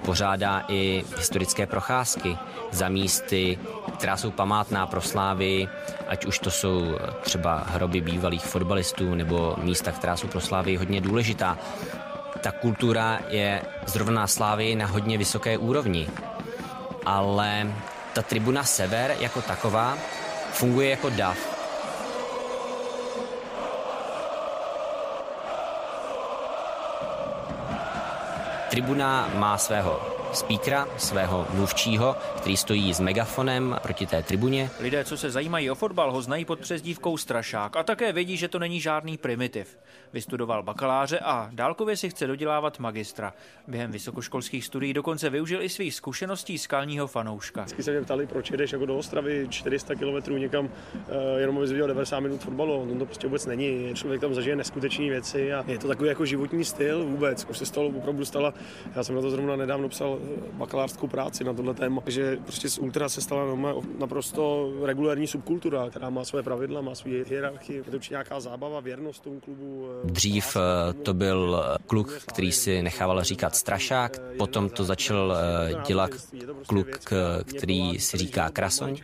pořádá 0.06 0.64
i 0.68 1.04
historické 1.18 1.66
procházky 1.66 2.38
za 2.72 2.90
místy, 2.90 3.60
která 4.02 4.18
jsou 4.18 4.32
památná 4.32 4.88
pro 4.88 5.02
Slávy, 5.02 5.70
ať 6.08 6.26
už 6.26 6.40
to 6.40 6.52
jsou 6.52 6.98
třeba 7.22 7.64
hroby 7.68 8.02
bývalých 8.02 8.46
fotbalistů 8.46 9.16
nebo 9.16 9.56
místa, 9.62 9.92
která 9.92 10.18
jsou 10.18 10.28
pro 10.28 10.42
Slávy 10.42 10.76
hodně 10.76 11.02
důležitá. 11.02 11.58
Ta 12.42 12.52
kultura 12.52 13.20
je 13.30 13.62
zrovna 13.86 14.28
Slávy 14.28 14.76
na 14.76 14.86
hodně 14.86 15.18
vysoké 15.18 15.58
úrovni, 15.58 16.10
ale 17.06 17.74
ta 18.14 18.22
tribuna 18.22 18.64
Sever 18.64 19.16
jako 19.20 19.42
taková 19.42 19.98
funguje 20.52 20.90
jako 20.90 21.10
DAF. 21.10 21.38
Tribuna 28.70 29.30
má 29.36 29.58
svého 29.58 30.21
speakera, 30.34 30.88
svého 30.98 31.48
mluvčího, 31.54 32.16
který 32.38 32.58
stojí 32.58 32.94
s 32.94 33.00
megafonem 33.00 33.80
proti 33.82 34.06
té 34.06 34.24
tribuně. 34.24 34.70
Lidé, 34.80 35.04
co 35.04 35.18
se 35.18 35.32
zajímají 35.32 35.72
o 35.72 35.76
fotbal, 35.76 36.12
ho 36.12 36.22
znají 36.22 36.46
pod 36.46 36.60
přezdívkou 36.60 37.18
Strašák 37.18 37.76
a 37.76 37.84
také 37.84 38.14
vědí, 38.14 38.38
že 38.38 38.48
to 38.48 38.60
není 38.60 38.82
žádný 38.82 39.18
primitiv. 39.18 39.78
Vystudoval 40.14 40.64
bakaláře 40.64 41.20
a 41.20 41.50
dálkově 41.54 41.98
si 41.98 42.10
chce 42.10 42.28
dodělávat 42.28 42.80
magistra. 42.80 43.34
Během 43.68 43.92
vysokoškolských 43.92 44.66
studií 44.66 44.94
dokonce 44.94 45.30
využil 45.30 45.62
i 45.62 45.70
svých 45.70 45.96
zkušeností 45.96 46.58
skalního 46.58 47.08
fanouška. 47.08 47.62
Vždycky 47.62 47.84
se 47.84 47.92
mě 47.92 48.02
ptali, 48.02 48.28
proč 48.28 48.52
jedeš 48.52 48.72
jako 48.72 48.86
do 48.86 48.98
Ostravy 48.98 49.48
400 49.50 49.96
km 49.96 50.36
někam, 50.38 50.66
uh, 50.66 50.72
jenom 51.38 51.58
aby 51.58 51.68
viděl 51.68 51.88
90 51.88 52.20
minut 52.20 52.42
fotbalu. 52.42 52.86
No 52.94 53.00
to 53.00 53.06
prostě 53.06 53.28
vůbec 53.28 53.46
není. 53.46 53.94
Člověk 53.94 54.22
tam 54.22 54.34
zažije 54.34 54.56
neskutečné 54.56 55.06
věci 55.10 55.54
a 55.54 55.64
je 55.68 55.78
to 55.78 55.88
takový 55.88 56.10
jako 56.10 56.26
životní 56.26 56.66
styl 56.66 57.06
vůbec. 57.06 57.46
Už 57.50 57.58
se 57.58 57.66
stalo, 57.66 57.88
opravdu 57.88 58.26
stala. 58.26 58.54
Já 58.96 59.04
jsem 59.04 59.16
na 59.16 59.22
to 59.22 59.30
zrovna 59.32 59.56
nedávno 59.56 59.90
psal 59.90 60.20
bakalářskou 60.54 61.08
práci 61.08 61.44
na 61.44 61.54
tohle 61.54 61.74
téma, 61.74 62.02
že 62.08 62.38
prostě 62.44 62.70
z 62.70 62.78
ultra 62.78 63.10
se 63.10 63.22
stala 63.22 63.58
naprosto 64.00 64.72
regulární 64.86 65.28
subkultura, 65.28 65.90
která 65.90 66.10
má 66.10 66.26
své 66.26 66.44
pravidla, 66.44 66.82
má 66.82 66.96
svou 66.96 67.12
hierarchii, 67.12 67.78
je 67.78 67.84
to 67.84 67.92
určitě 67.92 68.14
nějaká 68.14 68.40
zábava, 68.40 68.80
věrnost 68.80 69.24
tomu 69.24 69.40
klubu. 69.40 69.88
Eh, 70.04 70.12
Dřív 70.12 70.58
eh, 70.58 70.94
to 70.94 71.14
byl 71.14 71.64
eh, 71.64 71.78
kluk, 71.88 72.14
který 72.28 72.52
si 72.52 72.82
nechával 72.82 73.24
říkat 73.24 73.56
strašák, 73.56 74.20
potom 74.38 74.70
to 74.70 74.84
začal 74.84 75.36
dělat 75.88 76.12
kluk, 76.68 76.88
který 77.44 78.00
si 78.00 78.18
říká 78.18 78.50
krasoň, 78.50 78.98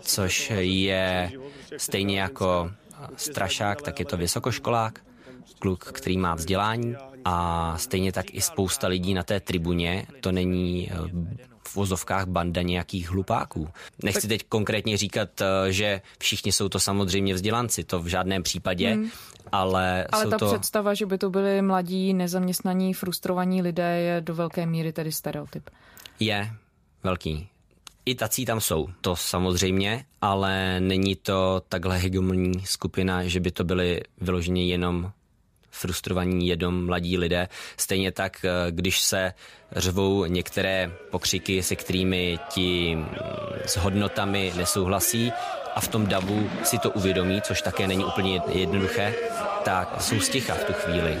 což 0.00 0.52
je 0.58 1.32
stejně 1.76 2.20
jako 2.20 2.70
strašák, 3.16 3.82
tak 3.82 4.00
je 4.00 4.06
to 4.06 4.16
vysokoškolák, 4.16 5.00
kluk, 5.58 5.84
který 5.84 6.18
má 6.18 6.34
vzdělání 6.34 6.96
a 7.24 7.74
stejně 7.78 8.12
tak 8.12 8.34
i 8.34 8.40
spousta 8.40 8.88
lidí 8.88 9.14
na 9.14 9.22
té 9.22 9.40
tribuně, 9.40 10.06
to 10.20 10.32
není 10.32 10.90
eh, 10.92 10.96
v 11.68 11.76
vozovkách 11.76 12.26
banda 12.26 12.62
nějakých 12.62 13.10
hlupáků. 13.10 13.68
Nechci 14.02 14.28
teď 14.28 14.42
konkrétně 14.48 14.96
říkat, 14.96 15.40
eh, 15.40 15.72
že 15.72 16.00
všichni 16.18 16.52
jsou 16.52 16.68
to 16.68 16.80
samozřejmě 16.80 17.34
vzdělanci, 17.34 17.84
to 17.84 18.00
v 18.02 18.06
žádném 18.06 18.42
případě, 18.42 18.92
hmm. 18.92 19.10
ale 19.52 20.06
Ale 20.12 20.24
jsou 20.24 20.30
ta 20.30 20.38
to... 20.38 20.46
představa, 20.46 20.94
že 20.94 21.06
by 21.06 21.18
to 21.18 21.30
byli 21.30 21.62
mladí, 21.62 22.14
nezaměstnaní, 22.14 22.94
frustrovaní 22.94 23.62
lidé, 23.62 24.00
je 24.00 24.20
do 24.20 24.34
velké 24.34 24.66
míry 24.66 24.92
tedy 24.92 25.12
stereotyp. 25.12 25.70
Je 26.20 26.50
velký. 27.02 27.48
I 28.06 28.14
tací 28.14 28.44
tam 28.44 28.60
jsou, 28.60 28.88
to 29.00 29.16
samozřejmě, 29.16 30.04
ale 30.20 30.80
není 30.80 31.16
to 31.16 31.62
takhle 31.68 31.98
hegemonní 31.98 32.66
skupina, 32.66 33.24
že 33.24 33.40
by 33.40 33.50
to 33.50 33.64
byly 33.64 34.00
vyloženě 34.20 34.66
jenom 34.66 35.12
frustrovaní 35.72 36.48
jedom 36.48 36.86
mladí 36.86 37.18
lidé. 37.18 37.48
Stejně 37.76 38.12
tak, 38.12 38.44
eh, 38.44 38.70
když 38.70 39.00
se 39.00 39.32
řvou 39.76 40.24
některé 40.24 40.90
pokřiky, 41.10 41.62
se 41.62 41.76
kterými 41.76 42.38
ti 42.48 42.96
mm, 42.96 43.06
s 43.66 43.76
hodnotami 43.76 44.52
nesouhlasí 44.56 45.32
a 45.74 45.80
v 45.80 45.88
tom 45.88 46.06
davu 46.06 46.50
si 46.62 46.78
to 46.78 46.90
uvědomí, 46.90 47.42
což 47.42 47.62
také 47.62 47.86
není 47.86 48.04
úplně 48.04 48.40
jednoduché, 48.48 49.14
tak 49.64 50.02
jsou 50.02 50.20
sticha 50.20 50.54
v 50.54 50.64
tu 50.64 50.72
chvíli. 50.72 51.18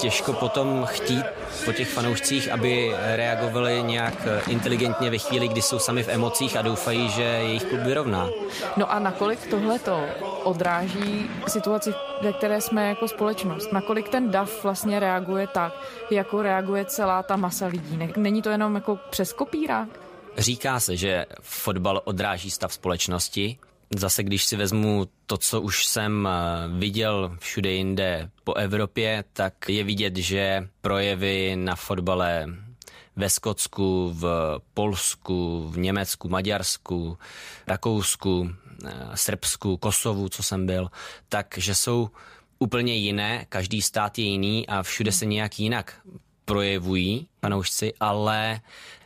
Těžko 0.00 0.32
potom 0.32 0.86
chtít 0.86 1.24
po 1.64 1.72
těch 1.72 1.88
fanoušcích, 1.88 2.52
aby 2.52 2.94
reagovali 3.16 3.82
nějak 3.82 4.14
inteligentně 4.48 5.10
ve 5.10 5.18
chvíli, 5.18 5.48
kdy 5.48 5.62
jsou 5.62 5.78
sami 5.78 6.02
v 6.02 6.08
emocích 6.08 6.56
a 6.56 6.62
doufají, 6.62 7.08
že 7.10 7.22
jejich 7.22 7.64
klub 7.64 7.80
vyrovná. 7.80 8.28
No 8.76 8.92
a 8.92 8.98
nakolik 8.98 9.46
tohle 9.46 9.78
to 9.78 10.04
odráží 10.44 11.30
situaci, 11.48 11.94
ve 12.22 12.32
které 12.32 12.60
jsme 12.60 12.88
jako 12.88 13.08
společnost? 13.08 13.72
Nakolik 13.72 14.08
ten 14.08 14.30
DAF 14.30 14.64
vlastně 14.64 15.00
reaguje 15.00 15.46
tak, 15.46 15.72
jako 16.10 16.42
reaguje 16.42 16.84
celá 16.84 17.22
ta 17.22 17.36
masa 17.36 17.66
lidí? 17.66 17.98
Není 18.16 18.42
to 18.42 18.50
jenom 18.50 18.74
jako 18.74 18.98
přes 19.10 19.32
kopírák? 19.32 19.88
Říká 20.38 20.80
se, 20.80 20.96
že 20.96 21.26
fotbal 21.42 22.00
odráží 22.04 22.50
stav 22.50 22.72
společnosti, 22.72 23.58
Zase, 23.96 24.22
když 24.22 24.44
si 24.44 24.56
vezmu 24.56 25.06
to, 25.26 25.36
co 25.36 25.60
už 25.60 25.86
jsem 25.86 26.28
eh, 26.28 26.78
viděl 26.78 27.36
všude 27.40 27.70
jinde 27.72 28.30
po 28.44 28.54
Evropě, 28.54 29.24
tak 29.32 29.68
je 29.68 29.84
vidět, 29.84 30.16
že 30.16 30.68
projevy 30.80 31.56
na 31.56 31.76
fotbale 31.76 32.46
ve 33.16 33.30
Skotsku, 33.30 34.12
v 34.14 34.56
Polsku, 34.74 35.68
v 35.70 35.78
Německu, 35.78 36.28
Maďarsku, 36.28 37.18
Rakousku, 37.66 38.50
eh, 38.86 38.92
Srbsku, 39.14 39.76
Kosovu, 39.76 40.28
co 40.28 40.42
jsem 40.42 40.66
byl, 40.66 40.90
takže 41.28 41.74
jsou 41.74 42.10
úplně 42.58 42.96
jiné, 42.96 43.46
každý 43.48 43.82
stát 43.82 44.18
je 44.18 44.24
jiný 44.24 44.66
a 44.66 44.82
všude 44.82 45.12
se 45.12 45.26
nějak 45.26 45.58
jinak 45.58 46.00
projevují 46.44 47.28
fanoušci, 47.40 47.92
ale 48.00 48.60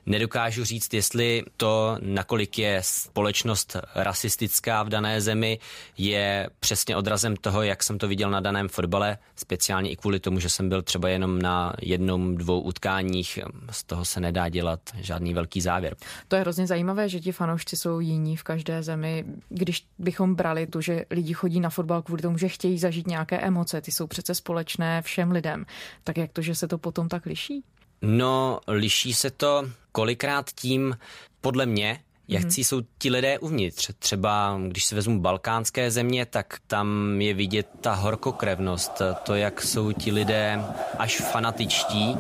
Nedokážu 0.07 0.65
říct, 0.65 0.95
jestli 0.95 1.43
to, 1.57 1.99
nakolik 2.01 2.59
je 2.59 2.79
společnost 2.83 3.77
rasistická 3.95 4.83
v 4.83 4.89
dané 4.89 5.21
zemi, 5.21 5.59
je 5.99 6.49
přesně 6.61 6.97
odrazem 6.97 7.37
toho, 7.37 7.63
jak 7.63 7.83
jsem 7.83 7.99
to 7.99 8.09
viděl 8.09 8.31
na 8.31 8.41
daném 8.41 8.69
fotbale, 8.69 9.19
speciálně 9.37 9.91
i 9.91 9.97
kvůli 9.97 10.21
tomu, 10.21 10.41
že 10.41 10.49
jsem 10.49 10.69
byl 10.69 10.83
třeba 10.83 11.09
jenom 11.09 11.43
na 11.43 11.73
jednom, 11.83 12.37
dvou 12.37 12.61
utkáních, 12.61 13.39
z 13.71 13.85
toho 13.85 14.05
se 14.05 14.21
nedá 14.21 14.49
dělat 14.49 14.81
žádný 14.99 15.35
velký 15.35 15.61
závěr. 15.61 15.97
To 16.29 16.37
je 16.37 16.43
hrozně 16.43 16.67
zajímavé, 16.67 17.09
že 17.09 17.21
ti 17.21 17.33
fanoušci 17.33 17.77
jsou 17.77 18.01
jiní 18.01 18.37
v 18.37 18.43
každé 18.43 18.83
zemi. 18.83 19.25
Když 19.49 19.87
bychom 19.99 20.35
brali 20.35 20.67
tu, 20.67 20.81
že 20.81 21.05
lidi 21.11 21.33
chodí 21.35 21.61
na 21.61 21.71
fotbal 21.71 22.03
kvůli 22.03 22.23
tomu, 22.23 22.39
že 22.39 22.49
chtějí 22.49 22.79
zažít 22.79 23.07
nějaké 23.07 23.41
emoce, 23.41 23.81
ty 23.81 23.93
jsou 23.93 24.07
přece 24.07 24.35
společné 24.35 25.03
všem 25.03 25.31
lidem, 25.31 25.67
tak 26.05 26.17
jak 26.17 26.33
to, 26.33 26.43
že 26.43 26.55
se 26.55 26.69
to 26.69 26.79
potom 26.79 27.09
tak 27.09 27.27
liší? 27.27 27.65
No, 28.07 28.61
liší 28.67 29.15
se 29.15 29.31
to 29.31 29.65
kolikrát 29.93 30.51
tím, 30.51 30.99
podle 31.41 31.67
mě, 31.67 32.01
jak 32.29 32.43
mm-hmm. 32.43 32.63
jsou 32.65 32.83
ti 32.99 33.11
lidé 33.11 33.39
uvnitř. 33.39 33.91
Třeba 33.99 34.61
když 34.69 34.85
si 34.85 34.95
vezmu 34.95 35.21
balkánské 35.21 35.91
země, 35.91 36.27
tak 36.27 36.59
tam 36.67 37.21
je 37.21 37.35
vidět 37.35 37.69
ta 37.81 37.95
horkokrevnost, 37.95 39.03
to, 39.23 39.35
jak 39.35 39.63
jsou 39.63 39.93
ti 39.93 40.13
lidé 40.13 40.65
až 40.99 41.17
fanatičtí. 41.17 42.17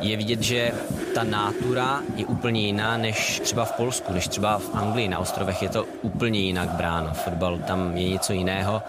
Je 0.00 0.16
vidět, 0.16 0.42
že 0.42 0.72
ta 1.16 1.24
nátura 1.24 2.00
je 2.16 2.26
úplně 2.26 2.60
jiná 2.60 2.96
než 2.96 3.40
třeba 3.40 3.64
v 3.64 3.72
Polsku, 3.72 4.12
než 4.12 4.28
třeba 4.28 4.58
v 4.58 4.74
Anglii. 4.74 5.08
Na 5.08 5.18
ostrovech 5.18 5.62
je 5.62 5.68
to 5.68 5.84
úplně 6.02 6.40
jinak 6.40 6.68
bráno. 6.68 7.10
Fotbal 7.14 7.58
tam 7.58 7.96
je 7.96 8.08
něco 8.08 8.32
jiného. 8.32 8.82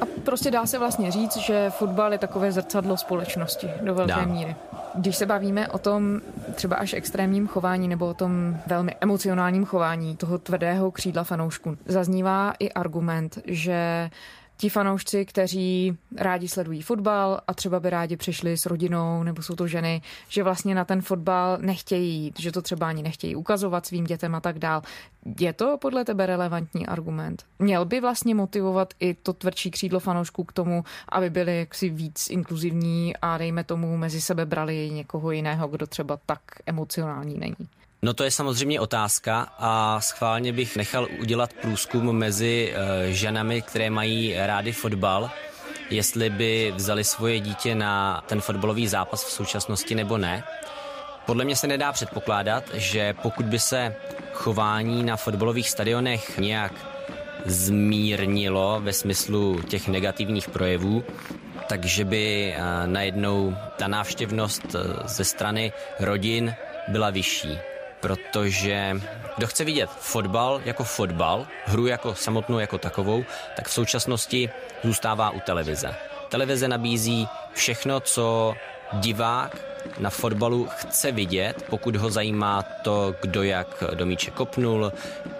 A 0.00 0.04
prostě 0.24 0.50
dá 0.50 0.66
se 0.66 0.78
vlastně 0.78 1.10
říct, 1.10 1.36
že 1.36 1.70
fotbal 1.70 2.12
je 2.12 2.18
takové 2.18 2.52
zrcadlo 2.52 2.96
společnosti 2.96 3.70
do 3.82 3.94
velké 3.94 4.12
dá. 4.12 4.24
míry. 4.24 4.56
Když 4.94 5.16
se 5.16 5.26
bavíme 5.26 5.68
o 5.68 5.78
tom 5.78 6.20
třeba 6.54 6.76
až 6.76 6.92
extrémním 6.92 7.48
chování 7.48 7.88
nebo 7.88 8.06
o 8.06 8.14
tom 8.14 8.56
velmi 8.66 8.94
emocionálním 9.00 9.64
chování 9.64 10.16
toho 10.16 10.38
tvrdého 10.38 10.90
křídla 10.90 11.24
fanoušků, 11.24 11.76
zaznívá 11.86 12.52
i 12.58 12.72
argument, 12.72 13.38
že 13.44 14.10
ti 14.58 14.68
fanoušci, 14.68 15.24
kteří 15.24 15.96
rádi 16.16 16.48
sledují 16.48 16.82
fotbal 16.82 17.40
a 17.46 17.54
třeba 17.54 17.80
by 17.80 17.90
rádi 17.90 18.16
přišli 18.16 18.56
s 18.58 18.66
rodinou, 18.66 19.22
nebo 19.22 19.42
jsou 19.42 19.54
to 19.54 19.66
ženy, 19.66 20.02
že 20.28 20.42
vlastně 20.42 20.74
na 20.74 20.84
ten 20.84 21.02
fotbal 21.02 21.58
nechtějí 21.60 22.24
jít, 22.24 22.40
že 22.40 22.52
to 22.52 22.62
třeba 22.62 22.88
ani 22.88 23.02
nechtějí 23.02 23.36
ukazovat 23.36 23.86
svým 23.86 24.04
dětem 24.04 24.34
a 24.34 24.40
tak 24.40 24.58
dál. 24.58 24.82
Je 25.40 25.52
to 25.52 25.78
podle 25.78 26.04
tebe 26.04 26.26
relevantní 26.26 26.86
argument? 26.86 27.44
Měl 27.58 27.84
by 27.84 28.00
vlastně 28.00 28.34
motivovat 28.34 28.94
i 29.00 29.14
to 29.14 29.32
tvrdší 29.32 29.70
křídlo 29.70 30.00
fanoušků 30.00 30.44
k 30.44 30.52
tomu, 30.52 30.84
aby 31.08 31.30
byli 31.30 31.58
jaksi 31.58 31.88
víc 31.88 32.30
inkluzivní 32.30 33.16
a 33.16 33.38
dejme 33.38 33.64
tomu 33.64 33.96
mezi 33.96 34.20
sebe 34.20 34.46
brali 34.46 34.90
někoho 34.90 35.30
jiného, 35.30 35.68
kdo 35.68 35.86
třeba 35.86 36.18
tak 36.26 36.40
emocionální 36.66 37.38
není? 37.38 37.68
No 38.02 38.14
to 38.14 38.24
je 38.24 38.30
samozřejmě 38.30 38.80
otázka 38.80 39.48
a 39.58 40.00
schválně 40.00 40.52
bych 40.52 40.76
nechal 40.76 41.08
udělat 41.20 41.52
průzkum 41.52 42.12
mezi 42.12 42.72
uh, 42.72 43.10
ženami, 43.10 43.62
které 43.62 43.90
mají 43.90 44.34
rády 44.36 44.72
fotbal, 44.72 45.30
jestli 45.90 46.30
by 46.30 46.72
vzali 46.76 47.04
svoje 47.04 47.40
dítě 47.40 47.74
na 47.74 48.22
ten 48.26 48.40
fotbalový 48.40 48.88
zápas 48.88 49.24
v 49.24 49.30
současnosti 49.30 49.94
nebo 49.94 50.18
ne. 50.18 50.44
Podle 51.26 51.44
mě 51.44 51.56
se 51.56 51.66
nedá 51.66 51.92
předpokládat, 51.92 52.64
že 52.74 53.14
pokud 53.22 53.46
by 53.46 53.58
se 53.58 53.94
chování 54.32 55.02
na 55.02 55.16
fotbalových 55.16 55.70
stadionech 55.70 56.38
nějak 56.38 56.72
zmírnilo 57.46 58.80
ve 58.84 58.92
smyslu 58.92 59.60
těch 59.62 59.88
negativních 59.88 60.48
projevů, 60.48 61.04
takže 61.68 62.04
by 62.04 62.54
uh, 62.56 62.86
najednou 62.86 63.56
ta 63.76 63.88
návštěvnost 63.88 64.74
uh, 64.74 64.80
ze 65.04 65.24
strany 65.24 65.72
rodin 66.00 66.54
byla 66.88 67.10
vyšší 67.10 67.58
protože 68.00 69.00
kdo 69.36 69.46
chce 69.46 69.64
vidět 69.64 69.90
fotbal 69.90 70.60
jako 70.64 70.84
fotbal, 70.84 71.46
hru 71.64 71.86
jako 71.86 72.14
samotnou 72.14 72.58
jako 72.58 72.78
takovou, 72.78 73.24
tak 73.56 73.68
v 73.68 73.72
současnosti 73.72 74.50
zůstává 74.82 75.30
u 75.30 75.40
televize. 75.40 75.94
Televize 76.28 76.68
nabízí 76.68 77.28
všechno, 77.52 78.00
co 78.00 78.54
divák 78.92 79.56
na 79.98 80.10
fotbalu 80.10 80.68
chce 80.76 81.12
vidět, 81.12 81.64
pokud 81.70 81.96
ho 81.96 82.10
zajímá 82.10 82.62
to, 82.62 83.14
kdo 83.22 83.42
jak 83.42 83.84
do 83.94 84.06
míče 84.06 84.30
kopnul, 84.30 84.92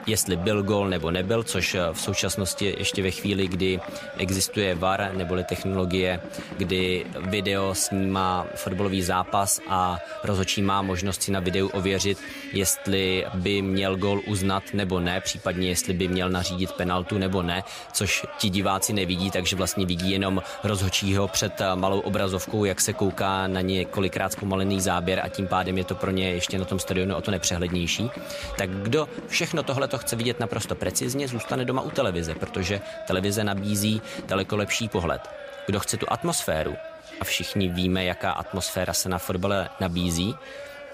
jestli 0.06 0.36
byl 0.36 0.62
gol 0.62 0.88
nebo 0.88 1.10
nebyl, 1.10 1.42
což 1.42 1.76
v 1.92 2.00
současnosti 2.00 2.74
ještě 2.78 3.02
ve 3.02 3.10
chvíli, 3.10 3.48
kdy 3.48 3.80
existuje 4.18 4.74
VAR 4.74 5.10
neboli 5.16 5.44
technologie, 5.44 6.20
kdy 6.56 7.06
video 7.20 7.74
snímá 7.74 8.46
fotbalový 8.54 9.02
zápas 9.02 9.60
a 9.68 9.98
rozhodčí 10.24 10.62
má 10.62 10.82
možnost 10.82 11.22
si 11.22 11.32
na 11.32 11.40
videu 11.40 11.68
ověřit, 11.68 12.18
jestli 12.52 13.26
by 13.34 13.62
měl 13.62 13.96
gol 13.96 14.20
uznat 14.26 14.62
nebo 14.72 15.00
ne, 15.00 15.20
případně 15.20 15.68
jestli 15.68 15.94
by 15.94 16.08
měl 16.08 16.30
nařídit 16.30 16.72
penaltu 16.72 17.18
nebo 17.18 17.42
ne, 17.42 17.62
což 17.92 18.26
ti 18.38 18.50
diváci 18.50 18.92
nevidí, 18.92 19.30
takže 19.30 19.56
vlastně 19.56 19.86
vidí 19.86 20.10
jenom 20.10 20.42
rozhodčího 20.64 21.28
před 21.28 21.52
malou 21.74 22.00
obrazovkou, 22.00 22.64
jak 22.64 22.80
se 22.80 22.92
kouká 22.92 23.46
na 23.46 23.60
několikrát 23.60 24.27
zpomalený 24.32 24.80
záběr 24.80 25.20
a 25.24 25.28
tím 25.28 25.46
pádem 25.46 25.78
je 25.78 25.84
to 25.84 25.94
pro 25.94 26.10
ně 26.10 26.30
ještě 26.30 26.58
na 26.58 26.64
tom 26.64 26.78
stadionu 26.78 27.16
o 27.16 27.20
to 27.20 27.30
nepřehlednější. 27.30 28.10
Tak 28.58 28.70
kdo 28.70 29.08
všechno 29.26 29.62
tohle 29.62 29.88
to 29.88 29.98
chce 29.98 30.16
vidět 30.16 30.40
naprosto 30.40 30.74
precizně, 30.74 31.28
zůstane 31.28 31.64
doma 31.64 31.82
u 31.82 31.90
televize, 31.90 32.34
protože 32.34 32.80
televize 33.06 33.44
nabízí 33.44 34.02
daleko 34.26 34.56
lepší 34.56 34.88
pohled. 34.88 35.30
Kdo 35.66 35.80
chce 35.80 35.96
tu 35.96 36.06
atmosféru, 36.08 36.76
a 37.20 37.24
všichni 37.24 37.68
víme, 37.68 38.04
jaká 38.04 38.32
atmosféra 38.32 38.92
se 38.92 39.08
na 39.08 39.18
fotbale 39.18 39.68
nabízí, 39.80 40.36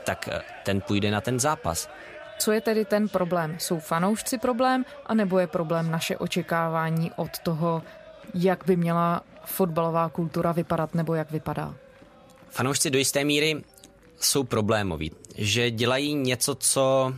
tak 0.05 0.29
eh, 0.29 0.41
ten 0.65 0.81
půjde 0.81 1.11
na 1.11 1.21
ten 1.21 1.41
zápas. 1.41 1.89
Co 2.39 2.53
je 2.53 2.61
tedy 2.61 2.85
ten 2.85 3.09
problém? 3.09 3.57
Jsou 3.59 3.79
fanoušci 3.79 4.39
problém, 4.39 4.85
anebo 5.07 5.39
je 5.39 5.47
problém 5.47 5.91
naše 5.91 6.17
očekávání 6.17 7.13
od 7.17 7.39
toho, 7.39 7.83
jak 8.35 8.65
by 8.67 8.77
měla 8.77 9.23
fotbalová 9.45 10.09
kultura 10.09 10.53
vypadat 10.53 10.95
nebo 10.95 11.15
jak 11.15 11.31
vypadá? 11.31 11.75
Fanoušci 12.55 12.91
do 12.91 12.99
jisté 12.99 13.25
míry 13.25 13.63
jsou 14.21 14.45
problémoví, 14.45 15.11
že 15.37 15.71
dělají 15.71 16.15
něco, 16.15 16.55
co 16.55 17.15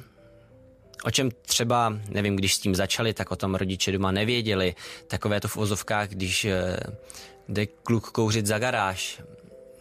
o 1.04 1.10
čem 1.10 1.30
třeba, 1.42 1.98
nevím, 2.08 2.36
když 2.36 2.54
s 2.54 2.58
tím 2.58 2.74
začali, 2.74 3.14
tak 3.14 3.30
o 3.30 3.36
tom 3.36 3.54
rodiče 3.54 3.92
doma 3.92 4.12
nevěděli. 4.12 4.74
Takové 5.06 5.40
to 5.40 5.48
v 5.48 5.56
ozovkách, 5.56 6.08
když 6.08 6.44
eh, 6.44 6.76
jde 7.48 7.66
kluk 7.66 8.10
kouřit 8.10 8.46
za 8.46 8.58
garáž, 8.58 9.22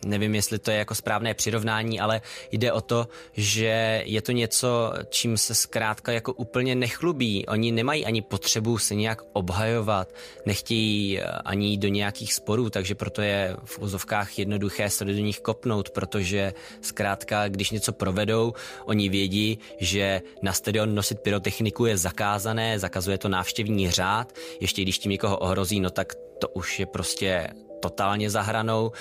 nevím, 0.06 0.36
jestli 0.36 0.60
to 0.60 0.72
je 0.72 0.78
jako 0.78 0.96
správné 0.96 1.34
přirovnání, 1.34 2.00
ale 2.00 2.22
jde 2.52 2.72
o 2.72 2.82
to, 2.82 3.08
že 3.34 4.04
je 4.06 4.22
to 4.22 4.32
něco, 4.32 4.94
čím 5.10 5.38
se 5.38 5.56
zkrátka 5.56 6.12
jako 6.12 6.34
úplně 6.34 6.76
nechlubí. 6.76 7.46
Oni 7.46 7.72
nemají 7.72 8.06
ani 8.06 8.22
potřebu 8.22 8.78
se 8.78 8.96
nějak 8.96 9.22
obhajovat, 9.34 10.14
nechtějí 10.46 11.20
eh, 11.20 11.24
ani 11.24 11.78
do 11.78 11.88
nějakých 11.88 12.34
sporů, 12.34 12.70
takže 12.70 12.96
proto 12.96 13.22
je 13.22 13.58
v 13.66 13.80
úzovkách 13.80 14.40
jednoduché 14.40 14.90
se 14.90 15.06
do 15.06 15.12
nich 15.14 15.40
kopnout, 15.40 15.90
protože 15.90 16.54
zkrátka, 16.82 17.48
když 17.48 17.72
něco 17.72 17.94
provedou, 17.94 18.54
oni 18.86 19.10
vědí, 19.10 19.60
že 19.80 20.22
na 20.42 20.54
stadion 20.54 20.96
nosit 20.96 21.20
pyrotechniku 21.20 21.86
je 21.86 21.98
zakázané, 21.98 22.80
zakazuje 22.80 23.18
to 23.18 23.30
návštěvní 23.30 23.92
řád, 23.92 24.34
ještě 24.60 24.82
když 24.82 25.00
tím 25.00 25.12
někoho 25.12 25.38
ohrozí, 25.38 25.80
no 25.80 25.90
tak 25.90 26.14
to 26.40 26.48
už 26.48 26.80
je 26.80 26.86
prostě 26.86 27.48
totálně 27.80 28.30
zahranou 28.30 28.92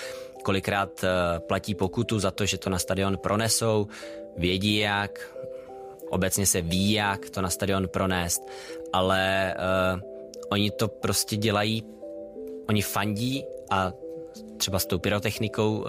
kolikrát 0.44 1.04
eh, 1.04 1.40
platí 1.40 1.74
pokutu 1.74 2.20
za 2.20 2.30
to, 2.30 2.46
že 2.46 2.61
to 2.61 2.70
na 2.70 2.78
stadion 2.78 3.18
pronesou, 3.18 3.88
vědí 4.37 4.76
jak, 4.76 5.35
obecně 6.11 6.46
se 6.46 6.61
ví, 6.61 6.92
jak 6.92 7.30
to 7.30 7.42
na 7.42 7.50
stadion 7.50 7.88
pronést, 7.88 8.42
ale 8.92 9.54
uh, 9.54 10.00
oni 10.50 10.70
to 10.70 10.88
prostě 10.88 11.37
dělají, 11.37 11.83
oni 12.68 12.83
fandí 12.83 13.44
a 13.70 13.92
třeba 14.57 14.78
s 14.78 14.87
tou 14.87 14.98
pyrotechnikou 14.98 15.78
uh, 15.78 15.87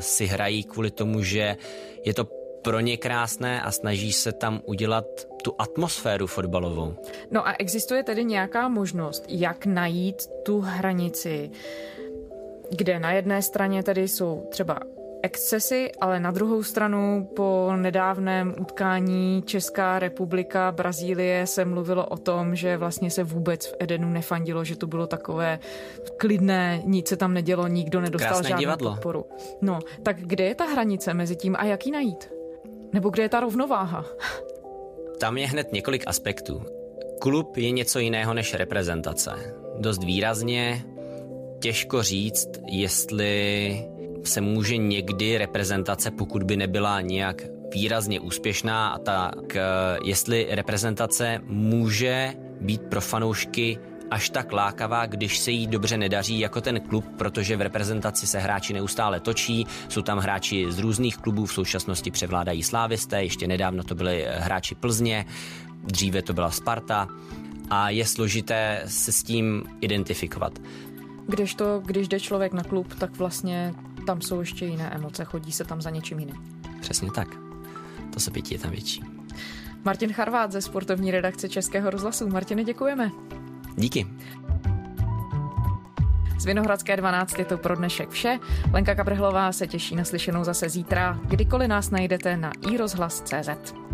si 0.00 0.26
hrají 0.26 0.64
kvůli 0.64 0.90
tomu, 0.90 1.22
že 1.22 1.56
je 2.04 2.14
to 2.14 2.24
pro 2.62 2.80
ně 2.80 2.96
krásné 2.96 3.62
a 3.62 3.70
snaží 3.70 4.12
se 4.12 4.32
tam 4.32 4.60
udělat 4.64 5.04
tu 5.42 5.54
atmosféru 5.58 6.26
fotbalovou. 6.26 6.94
No 7.30 7.48
a 7.48 7.54
existuje 7.58 8.02
tedy 8.02 8.24
nějaká 8.24 8.68
možnost, 8.68 9.24
jak 9.28 9.66
najít 9.66 10.26
tu 10.42 10.60
hranici 10.60 11.50
kde 12.70 12.98
na 12.98 13.12
jedné 13.12 13.42
straně 13.42 13.82
tedy 13.82 14.08
jsou 14.08 14.46
třeba 14.50 14.78
excesy, 15.22 15.92
ale 16.00 16.20
na 16.20 16.30
druhou 16.30 16.62
stranu 16.62 17.28
po 17.36 17.72
nedávném 17.76 18.54
utkání 18.60 19.42
Česká 19.46 19.98
republika, 19.98 20.72
Brazílie 20.72 21.46
se 21.46 21.64
mluvilo 21.64 22.06
o 22.06 22.16
tom, 22.16 22.54
že 22.56 22.76
vlastně 22.76 23.10
se 23.10 23.24
vůbec 23.24 23.66
v 23.66 23.74
Edenu 23.78 24.10
nefandilo, 24.10 24.64
že 24.64 24.76
to 24.76 24.86
bylo 24.86 25.06
takové 25.06 25.58
klidné, 26.16 26.82
nic 26.84 27.08
se 27.08 27.16
tam 27.16 27.34
nedělo, 27.34 27.66
nikdo 27.66 28.00
nedostal 28.00 28.28
Krásné 28.28 28.48
žádnou 28.48 28.60
divadlo. 28.60 28.90
podporu. 28.90 29.24
No, 29.62 29.78
tak 30.02 30.16
kde 30.20 30.44
je 30.44 30.54
ta 30.54 30.64
hranice 30.64 31.14
mezi 31.14 31.36
tím 31.36 31.56
a 31.58 31.64
jak 31.64 31.86
ji 31.86 31.92
najít? 31.92 32.30
Nebo 32.92 33.10
kde 33.10 33.22
je 33.22 33.28
ta 33.28 33.40
rovnováha? 33.40 34.04
Tam 35.20 35.38
je 35.38 35.46
hned 35.46 35.72
několik 35.72 36.04
aspektů. 36.06 36.62
Klub 37.20 37.56
je 37.56 37.70
něco 37.70 37.98
jiného 37.98 38.34
než 38.34 38.54
reprezentace. 38.54 39.30
Dost 39.78 40.04
výrazně 40.04 40.84
těžko 41.66 42.02
říct, 42.02 42.48
jestli 42.66 43.84
se 44.24 44.40
může 44.40 44.76
někdy 44.76 45.38
reprezentace, 45.38 46.10
pokud 46.10 46.42
by 46.42 46.56
nebyla 46.56 47.00
nějak 47.00 47.42
výrazně 47.74 48.20
úspěšná, 48.20 48.88
a 48.88 48.98
tak 48.98 49.56
jestli 50.04 50.46
reprezentace 50.50 51.40
může 51.44 52.34
být 52.60 52.82
pro 52.82 53.00
fanoušky 53.00 53.78
až 54.10 54.30
tak 54.30 54.52
lákavá, 54.52 55.06
když 55.06 55.38
se 55.38 55.50
jí 55.50 55.66
dobře 55.66 55.96
nedaří 55.96 56.38
jako 56.38 56.60
ten 56.60 56.80
klub, 56.80 57.04
protože 57.18 57.56
v 57.56 57.60
reprezentaci 57.60 58.26
se 58.26 58.38
hráči 58.38 58.72
neustále 58.72 59.20
točí, 59.20 59.66
jsou 59.88 60.02
tam 60.02 60.18
hráči 60.18 60.66
z 60.68 60.78
různých 60.78 61.16
klubů, 61.16 61.46
v 61.46 61.52
současnosti 61.52 62.10
převládají 62.10 62.62
slávisté, 62.62 63.22
ještě 63.22 63.46
nedávno 63.46 63.84
to 63.84 63.94
byli 63.94 64.26
hráči 64.28 64.74
Plzně, 64.74 65.24
dříve 65.84 66.22
to 66.22 66.32
byla 66.32 66.50
Sparta 66.50 67.08
a 67.70 67.90
je 67.90 68.06
složité 68.06 68.82
se 68.86 69.12
s 69.12 69.22
tím 69.22 69.64
identifikovat. 69.80 70.58
Když 71.26 71.54
to, 71.54 71.82
když 71.84 72.08
jde 72.08 72.20
člověk 72.20 72.52
na 72.52 72.62
klub, 72.62 72.94
tak 72.94 73.16
vlastně 73.16 73.74
tam 74.06 74.20
jsou 74.20 74.40
ještě 74.40 74.66
jiné 74.66 74.90
emoce, 74.90 75.24
chodí 75.24 75.52
se 75.52 75.64
tam 75.64 75.82
za 75.82 75.90
něčím 75.90 76.18
jiným. 76.18 76.60
Přesně 76.80 77.10
tak. 77.10 77.28
To 78.14 78.20
se 78.20 78.30
pětí 78.30 78.54
je 78.54 78.60
tam 78.60 78.70
větší. 78.70 79.04
Martin 79.84 80.12
Charvát 80.12 80.52
ze 80.52 80.60
sportovní 80.60 81.10
redakce 81.10 81.48
Českého 81.48 81.90
rozhlasu. 81.90 82.28
Martine, 82.28 82.64
děkujeme. 82.64 83.10
Díky. 83.76 84.06
Z 86.38 86.44
Vinohradské 86.44 86.96
12 86.96 87.38
je 87.38 87.44
to 87.44 87.58
pro 87.58 87.76
dnešek 87.76 88.10
vše. 88.10 88.38
Lenka 88.72 88.94
Kabrhlová 88.94 89.52
se 89.52 89.66
těší 89.66 89.96
na 89.96 90.04
slyšenou 90.04 90.44
zase 90.44 90.68
zítra, 90.68 91.18
kdykoliv 91.24 91.68
nás 91.68 91.90
najdete 91.90 92.36
na 92.36 92.52
iRozhlas.cz. 92.70 93.85